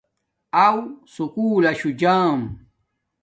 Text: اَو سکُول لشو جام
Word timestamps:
اَو 0.63 0.77
سکُول 1.13 1.59
لشو 1.65 1.89
جام 1.99 2.39